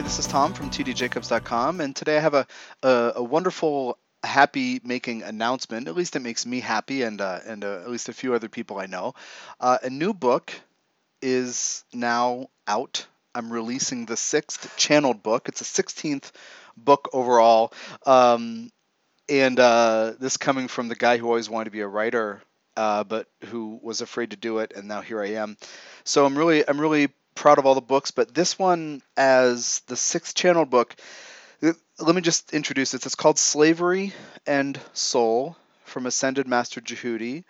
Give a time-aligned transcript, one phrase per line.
[0.00, 2.46] Hey, this is Tom from tdjacobs.com, and today I have a,
[2.82, 5.88] a, a wonderful, happy making announcement.
[5.88, 8.48] At least it makes me happy, and uh, and uh, at least a few other
[8.48, 9.14] people I know.
[9.60, 10.54] Uh, a new book
[11.20, 13.06] is now out.
[13.34, 15.50] I'm releasing the sixth channeled book.
[15.50, 16.32] It's a 16th
[16.78, 17.74] book overall,
[18.06, 18.70] um,
[19.28, 22.40] and uh, this coming from the guy who always wanted to be a writer,
[22.74, 25.58] uh, but who was afraid to do it, and now here I am.
[26.04, 29.96] So I'm really I'm really proud of all the books, but this one as the
[29.96, 30.94] sixth channel book,
[31.62, 33.06] let me just introduce it.
[33.06, 34.12] It's called Slavery
[34.46, 37.44] and Soul from Ascended Master Djehuty,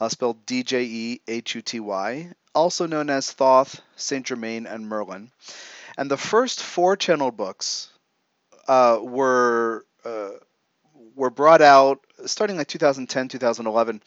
[0.00, 4.66] uh, spelled D J E H U T Y, also known as Thoth, Saint Germain,
[4.66, 5.30] and Merlin.
[5.96, 7.88] And the first four channel books
[8.66, 10.30] uh, were uh,
[11.14, 14.02] were brought out starting like 2010, 2011,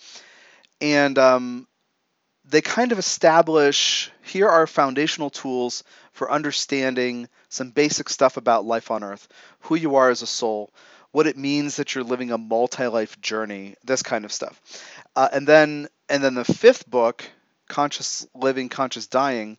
[0.81, 1.65] and um,
[2.49, 8.91] they kind of establish here are foundational tools for understanding some basic stuff about life
[8.91, 9.27] on earth,
[9.61, 10.71] who you are as a soul,
[11.11, 14.59] what it means that you're living a multi-life journey, this kind of stuff.
[15.15, 17.23] Uh, and then and then the fifth book,
[17.67, 19.57] Conscious Living, Conscious Dying,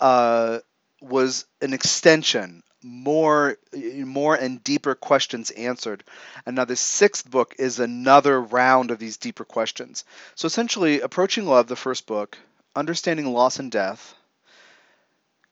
[0.00, 0.58] uh,
[1.00, 6.04] was an extension more more and deeper questions answered.
[6.44, 10.04] And now the sixth book is another round of these deeper questions.
[10.34, 12.38] So essentially, approaching love, the first book,
[12.74, 14.14] understanding loss and death,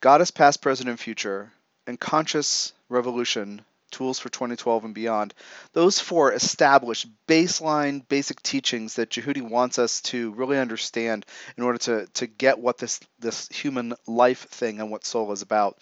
[0.04, 1.50] Goddess past, present, and future,
[1.86, 5.32] and conscious revolution tools for 2012 and beyond.
[5.72, 11.24] Those four establish baseline, basic teachings that Djehuty wants us to really understand
[11.56, 15.40] in order to, to get what this, this human life thing and what soul is
[15.40, 15.78] about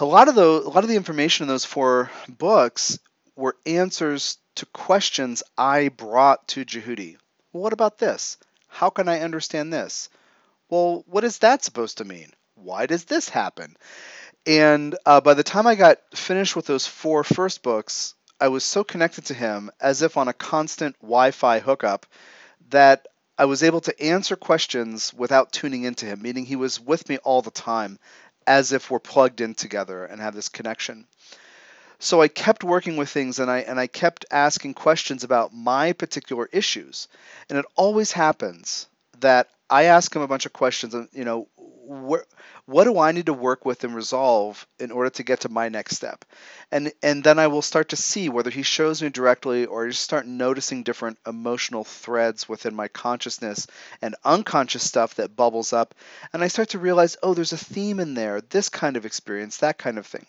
[0.00, 2.98] a lot of the a lot of the information in those four books
[3.36, 7.16] were answers to questions I brought to Djehuty.
[7.52, 8.38] Well, what about this?
[8.68, 10.08] How can I understand this?
[10.68, 12.32] Well, what is that supposed to mean?
[12.54, 13.76] Why does this happen?
[14.46, 18.64] And uh, by the time I got finished with those four first books, I was
[18.64, 22.06] so connected to him as if on a constant Wi Fi hookup
[22.70, 23.06] that
[23.36, 27.18] I was able to answer questions without tuning into him, meaning he was with me
[27.18, 27.98] all the time
[28.46, 31.06] as if we're plugged in together and have this connection.
[31.98, 35.92] So I kept working with things and I and I kept asking questions about my
[35.92, 37.08] particular issues.
[37.48, 38.86] And it always happens
[39.20, 42.26] that I ask him a bunch of questions and you know wh-
[42.66, 45.68] what do I need to work with and resolve in order to get to my
[45.68, 46.24] next step?
[46.70, 49.90] And and then I will start to see whether he shows me directly or I
[49.90, 53.66] just start noticing different emotional threads within my consciousness
[54.00, 55.94] and unconscious stuff that bubbles up.
[56.32, 59.58] And I start to realize, oh, there's a theme in there, this kind of experience,
[59.58, 60.26] that kind of thing.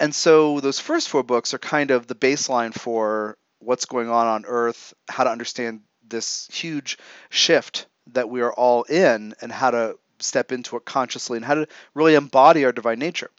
[0.00, 4.26] And so those first four books are kind of the baseline for what's going on
[4.26, 6.98] on Earth, how to understand this huge
[7.30, 11.54] shift that we are all in, and how to step into it consciously and how
[11.54, 13.30] to really embody our divine nature.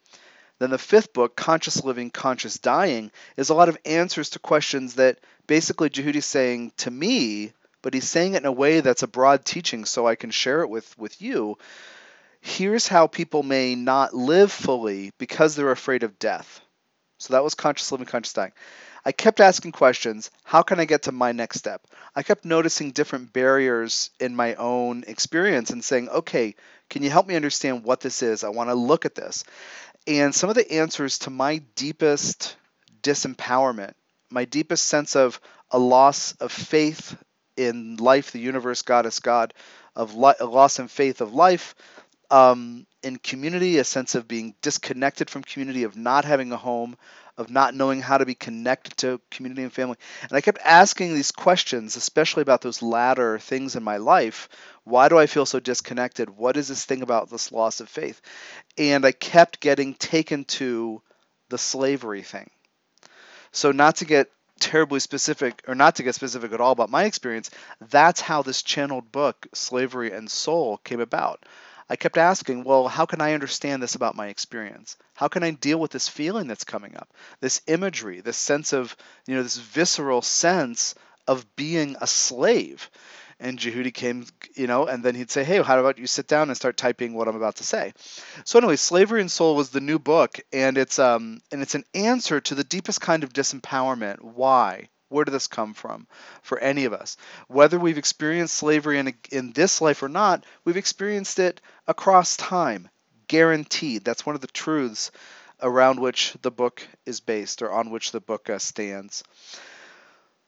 [0.59, 4.95] Then the fifth book, Conscious Living, Conscious Dying, is a lot of answers to questions
[4.95, 9.07] that basically Djehuty's saying to me, but he's saying it in a way that's a
[9.07, 11.57] broad teaching so I can share it with, with you.
[12.39, 16.61] Here's how people may not live fully because they're afraid of death.
[17.17, 18.53] So that was Conscious Living, Conscious Dying.
[19.05, 20.31] I kept asking questions.
[20.43, 21.81] How can I get to my next step?
[22.15, 26.55] I kept noticing different barriers in my own experience and saying, okay,
[26.89, 28.43] can you help me understand what this is?
[28.43, 29.43] I want to look at this.
[30.07, 32.55] And some of the answers to my deepest
[33.01, 33.93] disempowerment,
[34.31, 35.39] my deepest sense of
[35.69, 37.15] a loss of faith
[37.57, 39.53] in life, the universe, goddess, God,
[39.95, 41.75] of li- a loss in faith of life,
[42.31, 46.97] um, in community, a sense of being disconnected from community, of not having a home,
[47.37, 49.97] of not knowing how to be connected to community and family.
[50.23, 54.47] And I kept asking these questions, especially about those latter things in my life.
[54.83, 56.29] Why do I feel so disconnected?
[56.29, 58.21] What is this thing about this loss of faith?
[58.77, 61.01] And I kept getting taken to
[61.49, 62.49] the slavery thing.
[63.51, 64.29] So, not to get
[64.59, 67.49] terribly specific, or not to get specific at all about my experience,
[67.89, 71.45] that's how this channeled book, Slavery and Soul, came about.
[71.89, 74.97] I kept asking, well, how can I understand this about my experience?
[75.13, 77.13] How can I deal with this feeling that's coming up?
[77.41, 78.95] This imagery, this sense of,
[79.27, 80.95] you know, this visceral sense
[81.27, 82.89] of being a slave.
[83.39, 86.49] And Djehuty came, you know, and then he'd say, hey, how about you sit down
[86.49, 87.93] and start typing what I'm about to say?
[88.45, 91.83] So anyway, Slavery and Soul was the new book, and it's um and it's an
[91.93, 94.21] answer to the deepest kind of disempowerment.
[94.21, 94.87] Why?
[95.15, 96.07] Where did this come from
[96.41, 97.15] for any of us?
[97.47, 102.89] Whether we've experienced slavery in, in this life or not, we've experienced it across time,
[103.29, 104.03] guaranteed.
[104.03, 105.11] That's one of the truths
[105.61, 109.23] around which the book is based or on which the book uh, stands.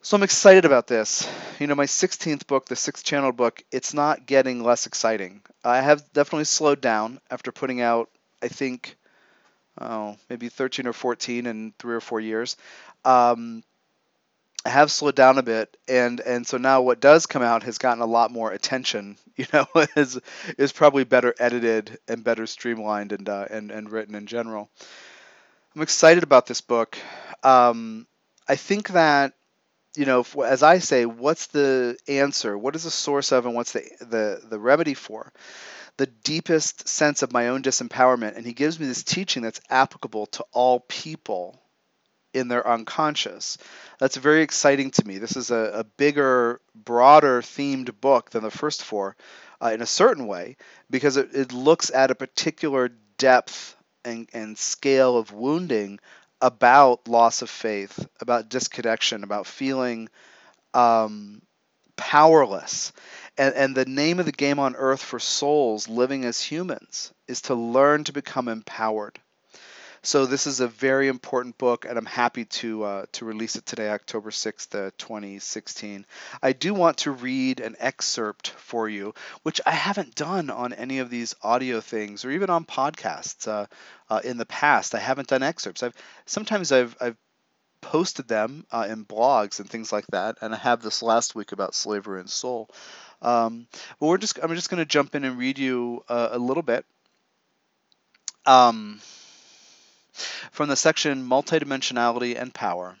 [0.02, 1.26] So I'm excited about this.
[1.58, 5.40] You know, my 16th book, the sixth channel book, it's not getting less exciting.
[5.64, 8.10] I have definitely slowed down after putting out,
[8.42, 8.98] I think,
[9.80, 12.58] oh, maybe 13 or 14 in three or four years.
[13.06, 13.62] Um,
[14.66, 18.02] have slowed down a bit, and and so now what does come out has gotten
[18.02, 19.16] a lot more attention.
[19.38, 19.66] You know,
[19.96, 20.18] is
[20.58, 24.68] is probably better edited and better streamlined and uh, and and written in general.
[25.74, 26.98] I'm excited about this book.
[27.42, 28.06] Um,
[28.48, 29.34] I think that
[29.96, 32.56] you know, as I say, what's the answer?
[32.58, 35.32] What is the source of, and what's the the the remedy for?
[35.98, 40.26] The deepest sense of my own disempowerment, and he gives me this teaching that's applicable
[40.26, 41.60] to all people
[42.34, 43.58] in their unconscious.
[43.98, 45.18] That's very exciting to me.
[45.18, 49.16] This is a, a bigger, broader themed book than the first four
[49.62, 50.56] uh, in a certain way
[50.90, 55.98] because it, it looks at a particular depth and, and scale of wounding
[56.40, 60.08] about loss of faith, about disconnection, about feeling
[60.74, 61.42] um,
[61.96, 62.92] powerless.
[63.36, 67.42] And, and the name of the game on earth for souls living as humans is
[67.42, 69.18] to learn to become empowered.
[70.02, 73.66] So this is a very important book, and I'm happy to uh, to release it
[73.66, 76.06] today, October 6th, uh, 2016.
[76.42, 81.00] I do want to read an excerpt for you, which I haven't done on any
[81.00, 83.66] of these audio things or even on podcasts uh,
[84.08, 84.94] uh in the past.
[84.94, 85.82] I haven't done excerpts.
[85.82, 85.94] I've
[86.26, 87.16] sometimes I've I've
[87.80, 91.52] posted them uh, in blogs and things like that, and I have this last week
[91.52, 92.70] about slavery and soul.
[93.20, 93.66] Um,
[93.98, 96.62] but we're just I'm just going to jump in and read you uh, a little
[96.62, 96.84] bit.
[98.46, 99.00] Um,
[100.52, 102.96] from the section Multidimensionality and Power.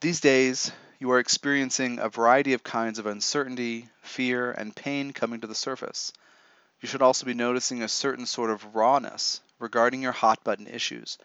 [0.00, 5.40] These days, you are experiencing a variety of kinds of uncertainty, fear, and pain coming
[5.40, 6.12] to the surface.
[6.80, 11.18] You should also be noticing a certain sort of rawness regarding your hot button issues,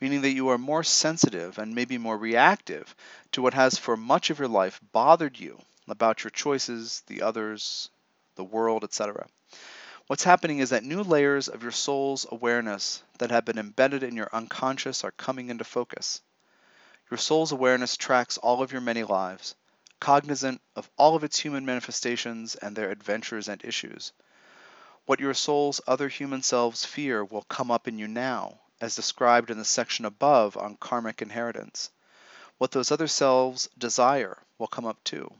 [0.00, 2.94] meaning that you are more sensitive and maybe more reactive
[3.32, 5.58] to what has for much of your life bothered you
[5.88, 7.90] about your choices, the others,
[8.36, 9.26] the world, etc.
[10.08, 14.16] What's happening is that new layers of your soul's awareness that have been embedded in
[14.16, 16.20] your unconscious are coming into focus.
[17.10, 19.54] Your soul's awareness tracks all of your many lives,
[20.00, 24.12] cognizant of all of its human manifestations and their adventures and issues.
[25.06, 29.50] What your soul's other human selves fear will come up in you now, as described
[29.50, 31.90] in the section above on karmic inheritance.
[32.58, 35.32] What those other selves desire will come up too.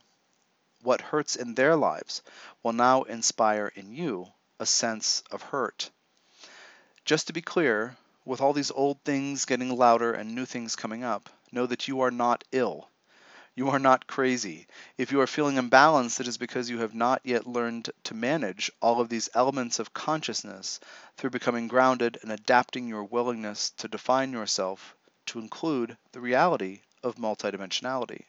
[0.83, 2.23] What hurts in their lives
[2.63, 4.33] will now inspire in you
[4.63, 5.91] a sense of hurt.
[7.05, 11.03] Just to be clear, with all these old things getting louder and new things coming
[11.03, 12.89] up, know that you are not ill.
[13.57, 14.69] You are not crazy.
[14.97, 18.71] If you are feeling imbalanced, it is because you have not yet learned to manage
[18.81, 20.79] all of these elements of consciousness
[21.17, 24.95] through becoming grounded and adapting your willingness to define yourself
[25.27, 28.27] to include the reality of multidimensionality.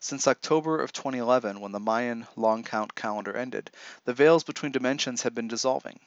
[0.00, 3.70] Since October of 2011, when the Mayan long count calendar ended,
[4.04, 6.00] the veils between dimensions have been dissolving,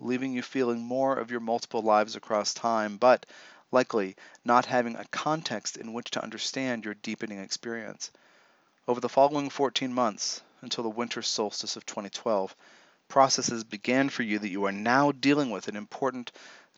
[0.00, 3.24] leaving you feeling more of your multiple lives across time, but
[3.70, 8.10] likely not having a context in which to understand your deepening experience.
[8.86, 12.54] Over the following 14 months, until the winter solstice of 2012,
[13.08, 16.32] processes began for you that you are now dealing with in important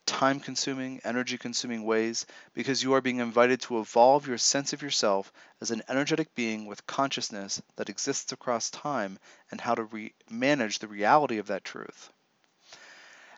[0.06, 4.82] time consuming, energy consuming ways because you are being invited to evolve your sense of
[4.82, 9.18] yourself as an energetic being with consciousness that exists across time
[9.50, 12.10] and how to re- manage the reality of that truth.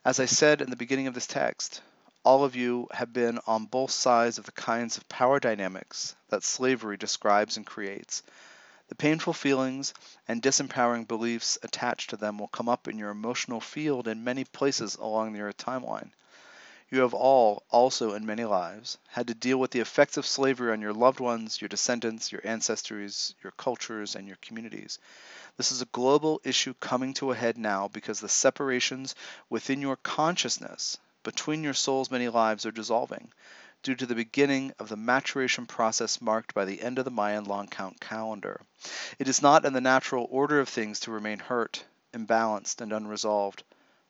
[0.04, 1.80] As I said in the beginning of this text,
[2.24, 6.42] all of you have been on both sides of the kinds of power dynamics that
[6.42, 8.22] slavery describes and creates.
[8.88, 9.94] The painful feelings
[10.28, 14.44] and disempowering beliefs attached to them will come up in your emotional field in many
[14.44, 16.10] places along your timeline.
[16.88, 20.72] You have all, also in many lives, had to deal with the effects of slavery
[20.72, 25.00] on your loved ones, your descendants, your ancestries, your cultures, and your communities.
[25.56, 29.16] This is a global issue coming to a head now because the separations
[29.50, 33.32] within your consciousness between your soul's many lives are dissolving
[33.82, 37.44] due to the beginning of the maturation process marked by the end of the Mayan
[37.44, 38.60] long count calendar.
[39.18, 43.64] It is not in the natural order of things to remain hurt, imbalanced, and unresolved.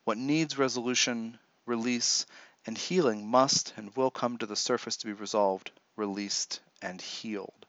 [0.04, 2.26] What needs resolution, release,
[2.66, 7.66] and healing must and will come to the surface to be resolved, released, and healed.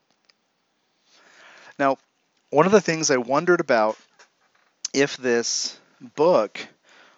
[1.79, 1.97] Now,
[2.49, 3.97] one of the things I wondered about
[4.93, 5.79] if this
[6.15, 6.59] book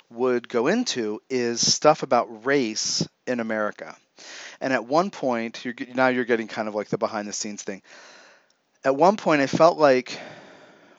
[0.09, 3.95] would go into is stuff about race in America.
[4.59, 7.63] And at one point, you're, now you're getting kind of like the behind the scenes
[7.63, 7.81] thing.
[8.83, 10.19] At one point, I felt like,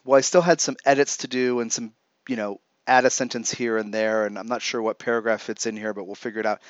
[0.04, 1.92] well, I still had some edits to do and some,
[2.28, 5.66] you know, add a sentence here and there, and I'm not sure what paragraph fits
[5.66, 6.60] in here, but we'll figure it out.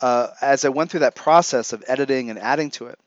[0.00, 2.98] Uh, as I went through that process of editing and adding to it,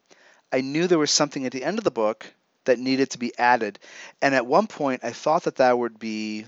[0.52, 2.26] I knew there was something at the end of the book
[2.66, 3.80] that needed to be added.
[4.22, 6.46] And at one point, I thought that that would be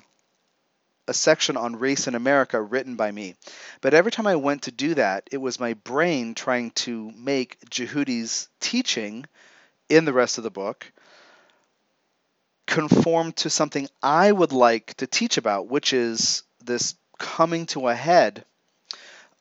[1.08, 3.36] a section on race in America written by me.
[3.82, 7.58] But every time I went to do that, it was my brain trying to make
[7.70, 9.26] Djehuty's teaching
[9.90, 10.92] in the rest of the book
[12.68, 17.96] conform to something I would like to teach about, which is this coming to a
[17.96, 18.46] head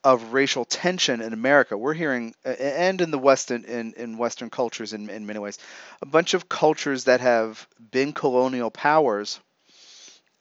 [0.04, 1.76] of racial tension in America.
[1.76, 5.59] We're hearing, and in the West, in, in Western cultures in, in many ways,
[6.00, 9.40] a bunch of cultures that have been colonial powers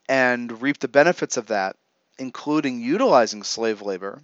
[0.07, 1.75] and reap the benefits of that,
[2.19, 4.21] including utilizing slave labor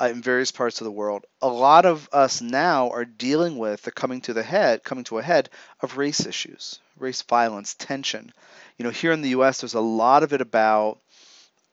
[0.00, 1.24] uh, in various parts of the world.
[1.42, 5.18] A lot of us now are dealing with the coming to the head, coming to
[5.18, 5.50] a head
[5.80, 8.32] of race issues, race violence, tension.
[8.76, 10.98] You know, here in the U.S., there's a lot of it about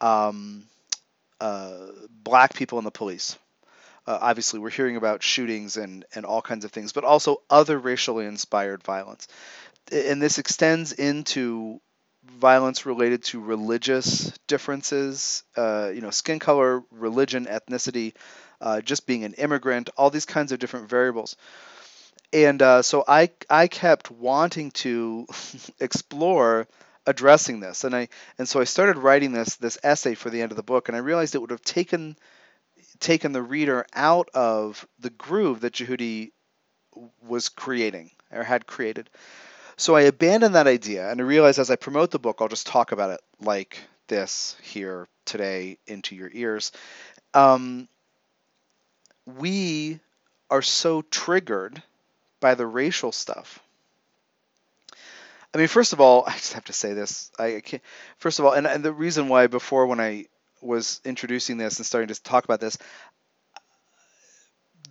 [0.01, 0.63] um,
[1.39, 3.38] uh, black people in the police.
[4.08, 7.77] Uh, obviously, we're hearing about shootings and, and all kinds of things, but also other
[7.77, 9.27] racially inspired violence.
[9.91, 11.79] And this extends into
[12.39, 18.13] violence related to religious differences, uh, you know, skin color, religion, ethnicity,
[18.62, 21.36] uh, just being an immigrant, all these kinds of different variables.
[22.34, 25.27] And uh, so I, I kept wanting to
[25.79, 26.67] explore
[27.08, 30.51] addressing this, and I and so I started writing this this essay for the end
[30.51, 32.17] of the book, and I realized it would have taken
[33.00, 36.32] taken the reader out of the groove that Djehuty
[37.22, 39.10] was creating or had created.
[39.77, 42.67] So I abandoned that idea, and I realized as I promote the book, I'll just
[42.67, 46.72] talk about it like this here today into your ears.
[47.34, 47.88] Um,
[49.25, 50.00] we
[50.50, 51.82] are so triggered
[52.39, 53.60] by the racial stuff
[55.55, 57.32] I mean, first of all, I just have to say this.
[57.39, 57.82] I can't.
[58.17, 60.25] First of all, and, and the reason why before when I
[60.62, 62.77] was introducing this and starting to talk about this,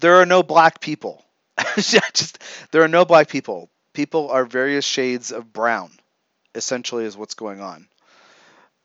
[0.01, 1.23] there are no black people.
[1.77, 2.39] just
[2.73, 3.69] there are no black people.
[3.95, 5.93] People are various shades of brown.
[6.55, 7.89] Essentially, is what's going on.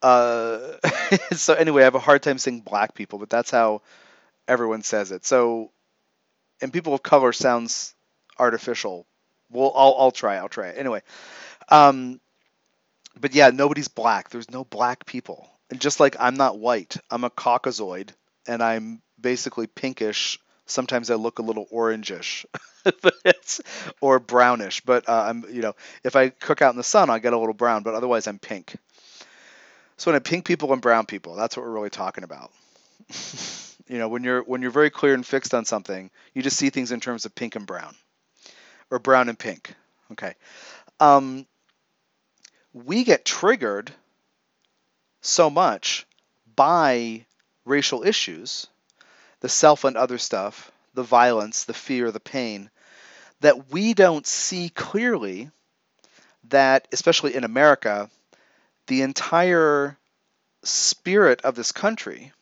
[0.01, 0.73] Uh,
[1.33, 3.81] so anyway, I have a hard time saying black people, but that's how
[4.47, 5.25] everyone says it.
[5.25, 5.71] So,
[6.61, 7.95] and people of color sounds
[8.39, 9.07] artificial.
[9.51, 10.37] Well, I'll I'll try.
[10.37, 11.01] I'll try anyway.
[11.69, 12.21] Um,
[13.19, 14.29] but yeah, nobody's black.
[14.29, 15.49] There's no black people.
[15.69, 18.09] And just like I'm not white, I'm a Caucasoid,
[18.47, 20.39] and I'm basically pinkish.
[20.65, 22.45] Sometimes I look a little orangish,
[24.01, 24.81] or brownish.
[24.81, 27.37] But uh, I'm, you know, if I cook out in the sun, I get a
[27.37, 27.83] little brown.
[27.83, 28.75] But otherwise, I'm pink.
[29.97, 32.51] So when I pink people and brown people, that's what we're really talking about.
[33.87, 36.69] you know, when you're when you're very clear and fixed on something, you just see
[36.69, 37.95] things in terms of pink and brown,
[38.91, 39.73] or brown and pink.
[40.11, 40.33] Okay.
[40.99, 41.45] Um,
[42.73, 43.91] we get triggered
[45.21, 46.05] so much
[46.55, 47.25] by
[47.65, 48.67] racial issues,
[49.41, 52.69] the self and other stuff, the violence, the fear, the pain,
[53.41, 55.49] that we don't see clearly
[56.45, 58.09] that, especially in America,
[58.87, 59.97] the entire
[60.63, 62.33] spirit of this country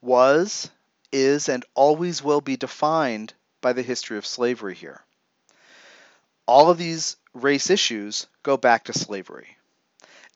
[0.00, 0.70] was,
[1.12, 5.00] is, and always will be defined by the history of slavery here.
[6.46, 9.56] All of these race issues go back to slavery.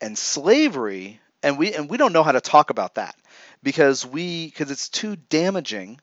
[0.00, 3.16] And slavery, and we and we don't know how to talk about that
[3.62, 6.00] because we because it's too damaging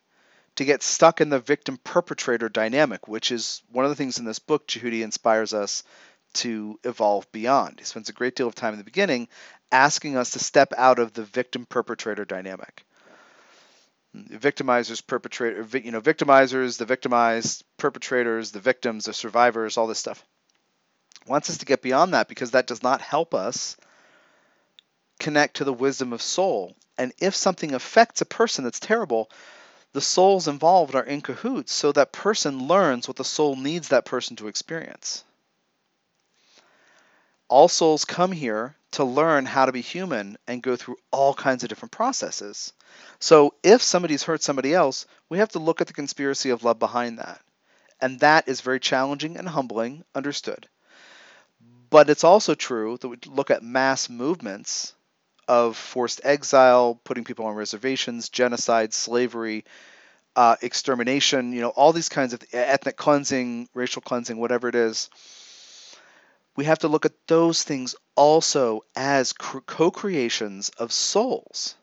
[0.62, 4.25] to get stuck in the victim perpetrator dynamic, which is one of the things in
[4.25, 5.84] this book Djehuty inspires us
[6.34, 7.80] to evolve beyond.
[7.80, 9.27] He spends a great deal of time in the beginning
[9.72, 12.86] asking us to step out of the victim perpetrator dynamic.
[14.15, 20.24] Victimizers, perpetrator, you know, victimizers, the victimized, perpetrators, the victims, the survivors, all this stuff
[21.25, 23.77] wants us to get beyond that because that does not help us
[25.20, 26.75] connect to the wisdom of soul.
[26.98, 29.30] And if something affects a person that's terrible,
[29.94, 34.06] the souls involved are in cahoots so that person learns what the soul needs that
[34.06, 35.24] person to experience.
[37.50, 41.64] All souls come here to learn how to be human and go through all kinds
[41.64, 42.74] of different processes.
[43.20, 46.80] So if somebody's hurt somebody else, we have to look at the conspiracy of love
[46.80, 47.42] behind that.
[48.00, 50.68] And that is very challenging and humbling, understood.
[51.90, 54.94] But it's also true that we look at mass movements
[55.48, 59.66] of forced exile, putting people on reservations, genocide, slavery,
[60.36, 65.10] uh, extermination, you know, all these kinds of ethnic cleansing, racial cleansing, whatever it is.
[66.56, 71.76] We have to look at those things also as co creations of souls.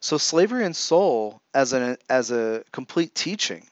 [0.00, 3.66] So, slavery and soul, as, an, as a complete teaching,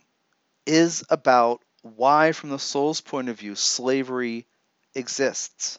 [0.66, 4.46] is about why, from the soul's point of view, slavery
[4.94, 5.78] exists.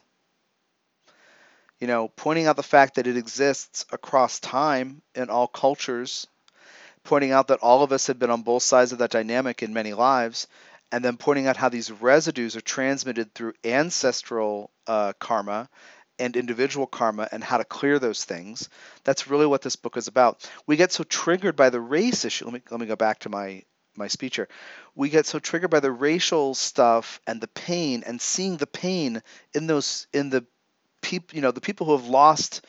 [1.79, 6.27] You know, pointing out the fact that it exists across time in all cultures,
[7.03, 9.73] pointing out that all of us have been on both sides of that dynamic in
[9.73, 10.47] many lives,
[10.91, 15.69] and then pointing out how these residues are transmitted through ancestral uh, karma
[16.19, 18.69] and individual karma and how to clear those things.
[19.03, 20.49] That's really what this book is about.
[20.65, 22.45] We get so triggered by the race issue.
[22.45, 23.63] Let me let me go back to my
[23.95, 24.47] my speech here.
[24.95, 29.21] We get so triggered by the racial stuff and the pain and seeing the pain
[29.53, 30.45] in those in the
[31.01, 32.65] people you know the people who have lost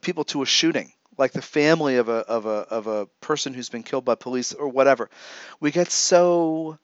[0.00, 3.68] people to a shooting like the family of a of a of a person who's
[3.68, 5.10] been killed by police or whatever.
[5.60, 6.78] We get so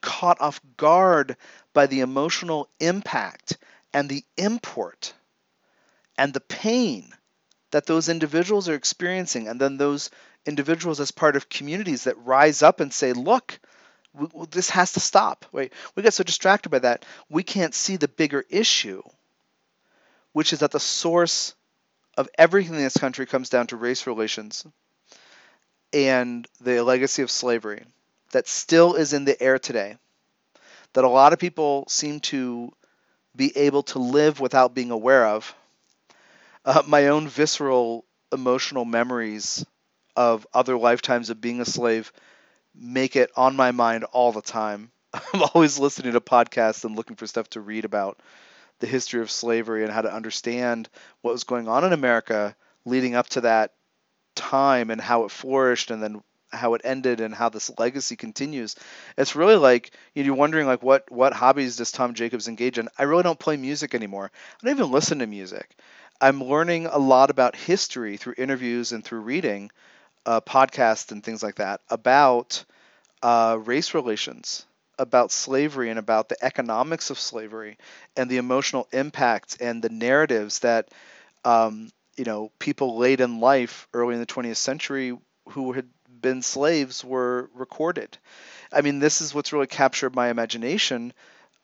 [0.00, 1.36] caught off guard
[1.74, 3.58] by the emotional impact
[3.92, 5.12] and the import
[6.16, 7.12] and the pain
[7.72, 10.10] that those individuals are experiencing, and then those
[10.46, 13.58] individuals as part of communities that rise up and say, look,
[14.12, 15.44] we, this has to stop.
[15.52, 19.02] Wait, we get so distracted by that, we can't see the bigger issue,
[20.32, 21.54] which is that the source
[22.16, 24.66] of everything in this country comes down to race relations
[25.92, 27.84] and the legacy of slavery
[28.32, 29.96] that still is in the air today.
[30.92, 32.72] That a lot of people seem to
[33.34, 35.54] be able to live without being aware of.
[36.64, 39.64] Uh, my own visceral emotional memories
[40.16, 42.12] of other lifetimes of being a slave
[42.74, 44.90] make it on my mind all the time.
[45.14, 48.20] I'm always listening to podcasts and looking for stuff to read about
[48.80, 50.88] the history of slavery and how to understand
[51.22, 53.72] what was going on in America leading up to that
[54.34, 56.22] time and how it flourished and then
[56.52, 58.74] how it ended and how this legacy continues.
[59.16, 62.88] It's really like you're wondering like what what hobbies does Tom Jacobs engage in?
[62.98, 64.30] I really don't play music anymore.
[64.34, 65.70] I don't even listen to music.
[66.20, 69.70] I'm learning a lot about history through interviews and through reading,
[70.26, 72.64] uh, podcasts and things like that about
[73.22, 74.66] uh, race relations,
[75.00, 77.78] about slavery, and about the economics of slavery,
[78.16, 80.90] and the emotional impact and the narratives that
[81.44, 85.16] um, you know people late in life, early in the 20th century,
[85.50, 85.88] who had
[86.22, 88.18] been slaves were recorded.
[88.72, 91.12] I mean, this is what's really captured my imagination,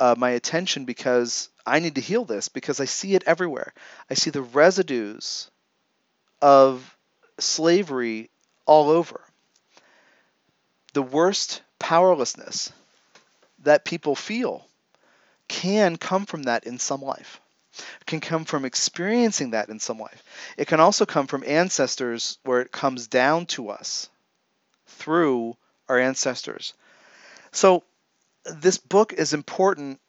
[0.01, 3.75] uh, my attention, because I need to heal this because I see it everywhere.
[4.11, 5.51] I see the residues
[6.43, 6.97] of
[7.39, 8.31] slavery
[8.67, 9.21] all over.
[10.95, 12.73] The worst powerlessness
[13.67, 14.67] that people feel
[15.49, 17.41] can come from that in some life.
[18.01, 20.23] It can come from experiencing that in some life.
[20.57, 24.09] It can also come from ancestors where it comes down to us
[24.87, 25.57] through
[25.89, 26.75] our ancestors.
[27.53, 27.83] So,
[28.45, 30.01] this book is important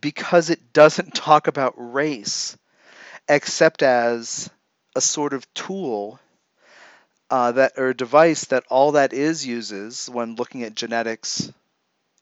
[0.00, 2.56] because it doesn't talk about race
[3.28, 4.50] except as
[4.96, 6.18] a sort of tool
[7.30, 11.52] uh, that or device that all that is uses when looking at genetics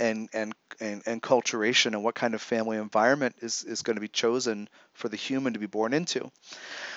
[0.00, 4.00] and and and, and culturation and what kind of family environment is, is going to
[4.00, 6.30] be chosen for the human to be born into.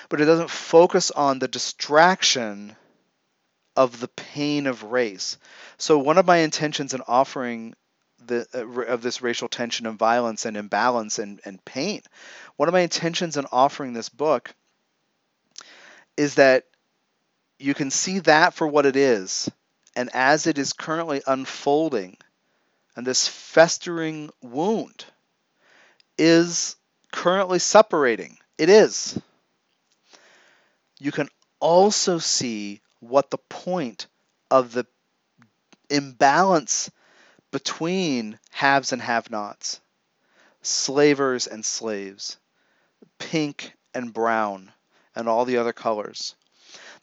[0.08, 2.74] But it doesn't focus on the distraction
[3.76, 5.38] of the pain of race.
[5.76, 7.74] So one of my intentions in offering
[8.26, 12.02] the uh, of this racial tension and violence and imbalance and, and pain,
[12.56, 14.52] one of my intentions in offering this book
[16.16, 16.64] is that
[17.60, 19.48] you can see that for what it is,
[19.94, 22.16] and as it is currently unfolding,
[22.98, 25.04] and this festering wound
[26.18, 26.74] is
[27.12, 28.36] currently separating.
[28.58, 29.16] It is.
[30.98, 31.28] You can
[31.60, 34.08] also see what the point
[34.50, 34.84] of the
[35.88, 36.90] imbalance
[37.52, 39.80] between haves and have nots,
[40.62, 42.36] slavers and slaves,
[43.20, 44.72] pink and brown,
[45.14, 46.34] and all the other colors.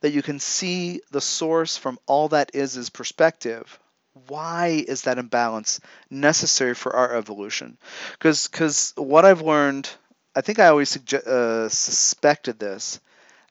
[0.02, 3.80] That you can see the source from all that is is perspective.
[4.28, 7.78] Why is that imbalance necessary for our evolution?
[8.14, 9.90] Because because what I've learned,
[10.36, 13.00] I think I always suge- uh, suspected this,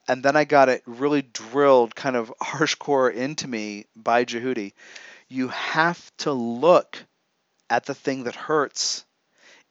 [0.08, 4.72] and then I got it really drilled kind of hardcore into me by Djehuty.
[5.28, 6.98] You have to look
[7.70, 9.04] at the thing that hurts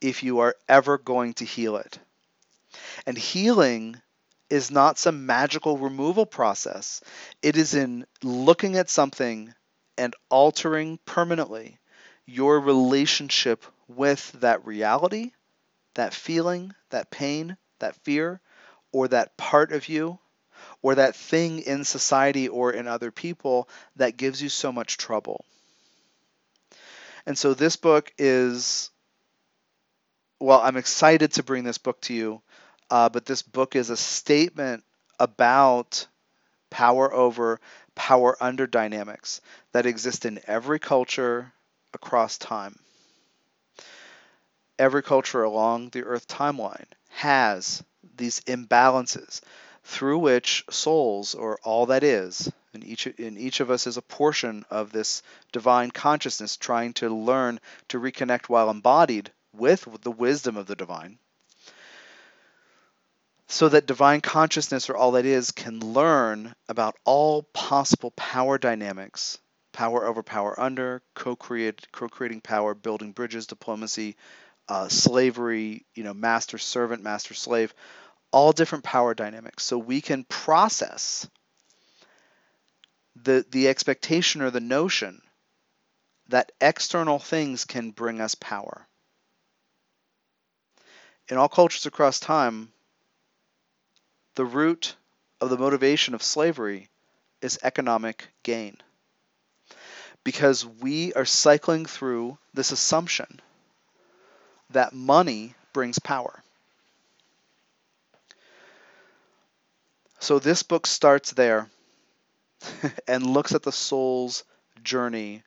[0.01, 1.99] if you are ever going to heal it.
[3.05, 4.01] And healing
[4.49, 7.01] is not some magical removal process.
[7.41, 9.53] It is in looking at something
[9.97, 11.79] and altering permanently
[12.25, 15.31] your relationship with that reality,
[15.93, 18.39] that feeling, that pain, that fear,
[18.91, 20.19] or that part of you
[20.81, 25.43] or that thing in society or in other people that gives you so much trouble.
[27.25, 28.91] And so this book is,
[30.39, 32.41] well, I'm excited to bring this book to you,
[32.89, 34.83] uh, but this book is a statement
[35.19, 36.05] about
[36.69, 37.59] power over,
[37.95, 41.53] power under dynamics that exist in every culture
[41.93, 42.77] across time.
[44.79, 47.83] Every culture along the Earth timeline has
[48.15, 49.41] these imbalances
[49.83, 54.01] through which souls, or all that is, and each in each of us is a
[54.01, 60.57] portion of this divine consciousness trying to learn to reconnect while embodied with the wisdom
[60.57, 61.19] of the divine.
[63.53, 69.37] So that divine consciousness, or all that is, can learn about all possible power dynamics
[69.73, 74.15] power over, power under, co-create, co-creating power, building bridges, diplomacy,
[74.69, 77.73] uh, slavery, you know, master servant, master slave,
[78.31, 79.63] all different power dynamics.
[79.63, 81.27] So we can process
[83.23, 85.21] the the expectation or the notion
[86.29, 88.87] that external things can bring us power.
[91.27, 92.73] In all cultures across time,
[94.35, 94.95] the root
[95.39, 96.89] of the motivation of slavery
[97.41, 98.77] is economic gain.
[100.23, 103.41] Because we are cycling through this assumption
[104.69, 106.41] that money brings power.
[110.19, 111.69] So this book starts there
[113.07, 114.45] and looks at the soul's
[114.81, 115.43] journey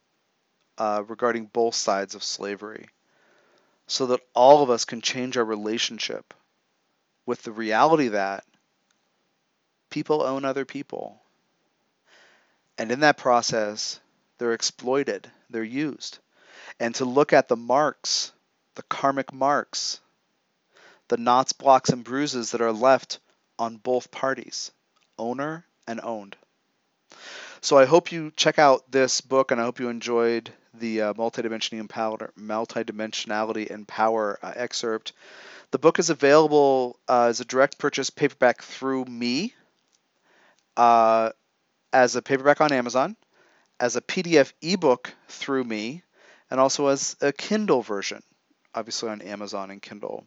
[0.76, 2.88] uh, regarding both sides of slavery
[3.86, 6.34] so that all of us can change our relationship
[7.24, 8.44] with the reality that
[9.90, 11.20] people own other people.
[12.78, 13.98] And in that process,
[14.38, 16.18] they're exploited, they're used.
[16.78, 18.32] And to look at the marks,
[18.74, 20.00] the karmic marks,
[21.08, 23.20] the knots, blocks, and bruises that are left
[23.58, 24.70] on both parties,
[25.18, 26.36] owner and owned.
[27.60, 31.12] So I hope you check out this book, and I hope you enjoyed the uh,
[31.14, 35.12] multidimensionality and power, uh, excerpt.
[35.70, 39.54] The book is available uh, as a direct purchase paperback through me,
[40.76, 41.30] uh,
[41.92, 43.16] as a paperback on Amazon,
[43.80, 46.02] as a PDF ebook through me,
[46.50, 48.22] and also as a Kindle version,
[48.74, 50.24] obviously on Amazon and Kindle.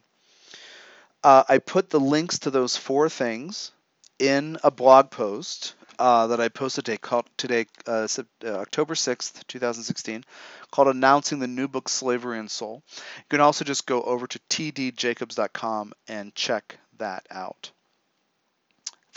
[1.23, 3.71] Uh, I put the links to those four things
[4.19, 8.07] in a blog post uh, that I posted today, called, today uh,
[8.45, 10.23] uh October 6th, 2016,
[10.71, 12.83] called Announcing the New Book Slavery and Soul.
[13.17, 17.71] You can also just go over to tdjacobs.com and check that out.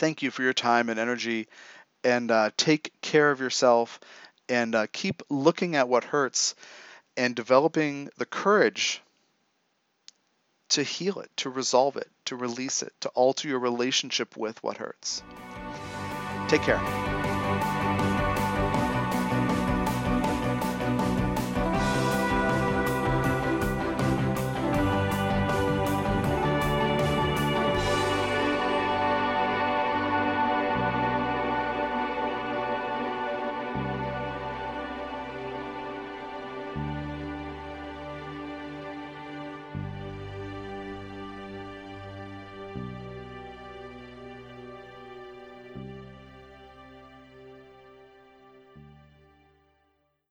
[0.03, 1.47] Thank you for your time and energy,
[2.03, 4.01] and uh, take care of yourself,
[4.49, 6.55] and uh, keep looking at what hurts
[7.15, 9.01] and developing the courage
[10.71, 14.75] to heal it, to resolve it, to release it, to alter your relationship with what
[14.75, 15.23] hurts.
[16.49, 17.82] Take care.